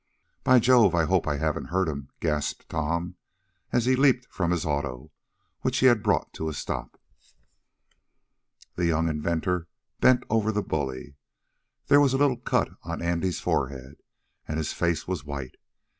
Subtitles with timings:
[0.43, 0.95] "By Jove!
[0.95, 3.17] I hope I haven't hurt him!" gasped Tom,
[3.71, 5.11] as he leaped from his auto,
[5.59, 6.99] which he had brought to a stop.
[8.73, 9.67] The young inventor
[9.99, 11.17] bent over the bully.
[11.85, 13.97] There was a little cut on Andy's forehead,
[14.47, 15.53] and his face was white.